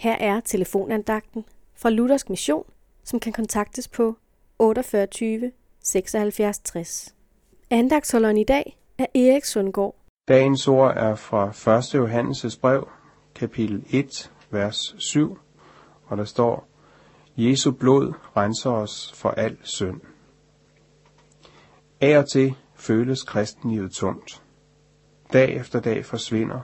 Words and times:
Her 0.00 0.16
er 0.20 0.40
telefonandagten 0.40 1.44
fra 1.74 1.90
Luthersk 1.90 2.30
Mission, 2.30 2.64
som 3.04 3.20
kan 3.20 3.32
kontaktes 3.32 3.88
på 3.88 4.16
48 4.58 5.52
76 5.84 6.58
60. 6.58 7.14
Andagsholderen 7.70 8.36
i 8.36 8.44
dag 8.44 8.78
er 8.98 9.06
Erik 9.14 9.44
Sundgaard. 9.44 9.94
Dagens 10.28 10.68
ord 10.68 10.96
er 10.96 11.14
fra 11.14 11.48
1. 11.78 11.94
Johannes' 11.94 12.60
brev, 12.60 12.88
kapitel 13.34 13.84
1, 13.90 14.32
vers 14.50 14.94
7, 14.98 15.38
og 16.06 16.16
der 16.16 16.24
står, 16.24 16.68
Jesu 17.36 17.70
blod 17.70 18.12
renser 18.36 18.70
os 18.70 19.12
for 19.14 19.30
al 19.30 19.56
synd. 19.62 20.00
Af 22.00 22.18
og 22.18 22.28
til 22.28 22.54
føles 22.74 23.22
kristenlivet 23.22 23.92
tungt. 23.92 24.42
Dag 25.32 25.56
efter 25.56 25.80
dag 25.80 26.04
forsvinder, 26.04 26.60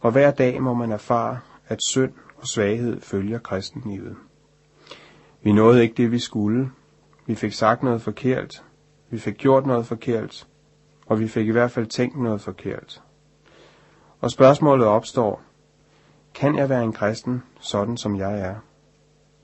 og 0.00 0.12
hver 0.12 0.30
dag 0.30 0.62
må 0.62 0.74
man 0.74 0.92
erfare, 0.92 1.40
at 1.68 1.78
synd 1.88 2.12
og 2.36 2.46
svaghed 2.46 3.00
følger 3.00 3.38
kristenlivet. 3.38 4.16
Vi 5.42 5.52
nåede 5.52 5.82
ikke 5.82 5.94
det, 5.94 6.10
vi 6.10 6.18
skulle. 6.18 6.70
Vi 7.26 7.34
fik 7.34 7.52
sagt 7.52 7.82
noget 7.82 8.02
forkert. 8.02 8.64
Vi 9.10 9.18
fik 9.18 9.36
gjort 9.36 9.66
noget 9.66 9.86
forkert. 9.86 10.48
Og 11.06 11.20
vi 11.20 11.28
fik 11.28 11.48
i 11.48 11.50
hvert 11.50 11.70
fald 11.70 11.86
tænkt 11.86 12.22
noget 12.22 12.40
forkert. 12.40 13.02
Og 14.20 14.30
spørgsmålet 14.30 14.86
opstår, 14.86 15.42
kan 16.34 16.56
jeg 16.56 16.68
være 16.68 16.84
en 16.84 16.92
kristen, 16.92 17.42
sådan 17.60 17.96
som 17.96 18.16
jeg 18.16 18.40
er? 18.40 18.54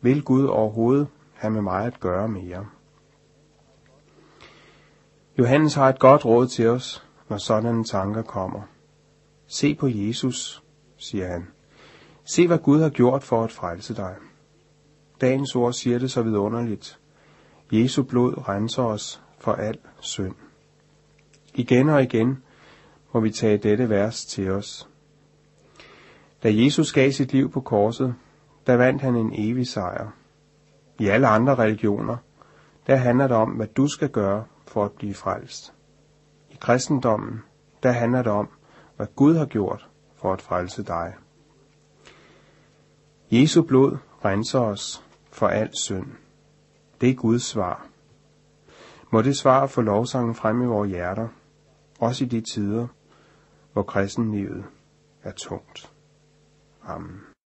Vil 0.00 0.22
Gud 0.22 0.44
overhovedet 0.44 1.08
have 1.34 1.50
med 1.50 1.62
mig 1.62 1.86
at 1.86 2.00
gøre 2.00 2.28
mere? 2.28 2.66
Johannes 5.38 5.74
har 5.74 5.88
et 5.88 5.98
godt 5.98 6.24
råd 6.24 6.46
til 6.46 6.68
os, 6.68 7.06
når 7.28 7.36
sådanne 7.36 7.84
tanker 7.84 8.22
kommer. 8.22 8.62
Se 9.46 9.74
på 9.74 9.88
Jesus, 9.88 10.62
siger 10.96 11.28
han. 11.28 11.48
Se, 12.24 12.46
hvad 12.46 12.58
Gud 12.58 12.82
har 12.82 12.90
gjort 12.90 13.22
for 13.22 13.44
at 13.44 13.52
frelse 13.52 13.94
dig. 13.94 14.14
Dagens 15.20 15.54
ord 15.54 15.72
siger 15.72 15.98
det 15.98 16.10
så 16.10 16.22
vidunderligt. 16.22 16.98
Jesu 17.72 18.02
blod 18.02 18.48
renser 18.48 18.82
os 18.82 19.22
for 19.38 19.52
al 19.52 19.78
synd. 20.00 20.34
Igen 21.54 21.88
og 21.88 22.02
igen 22.02 22.42
må 23.12 23.20
vi 23.20 23.30
tage 23.30 23.58
dette 23.58 23.88
vers 23.88 24.24
til 24.24 24.50
os. 24.50 24.88
Da 26.42 26.54
Jesus 26.54 26.92
gav 26.92 27.10
sit 27.10 27.32
liv 27.32 27.50
på 27.50 27.60
korset, 27.60 28.14
der 28.66 28.74
vandt 28.76 29.02
han 29.02 29.16
en 29.16 29.32
evig 29.34 29.66
sejr. 29.66 30.10
I 30.98 31.06
alle 31.06 31.26
andre 31.26 31.54
religioner, 31.54 32.16
der 32.86 32.96
handler 32.96 33.26
det 33.26 33.36
om, 33.36 33.50
hvad 33.50 33.66
du 33.66 33.88
skal 33.88 34.08
gøre 34.08 34.44
for 34.66 34.84
at 34.84 34.92
blive 34.92 35.14
frelst. 35.14 35.74
I 36.50 36.56
kristendommen, 36.60 37.42
der 37.82 37.92
handler 37.92 38.22
det 38.22 38.32
om, 38.32 38.48
hvad 38.96 39.06
Gud 39.16 39.36
har 39.36 39.46
gjort 39.46 39.88
for 40.16 40.32
at 40.32 40.42
frelse 40.42 40.82
dig. 40.82 41.14
Jesu 43.32 43.62
blod 43.62 43.96
renser 44.24 44.58
os 44.60 45.04
for 45.30 45.46
al 45.46 45.70
synd. 45.72 46.06
Det 47.00 47.10
er 47.10 47.14
Guds 47.14 47.42
svar. 47.42 47.86
Må 49.12 49.22
det 49.22 49.36
svar 49.36 49.66
få 49.66 49.80
lovsangen 49.80 50.34
frem 50.34 50.62
i 50.62 50.66
vores 50.66 50.90
hjerter, 50.90 51.28
også 52.00 52.24
i 52.24 52.28
de 52.28 52.40
tider, 52.40 52.86
hvor 53.72 53.82
kristenlivet 53.82 54.64
er 55.22 55.32
tungt. 55.32 55.92
Amen. 56.82 57.31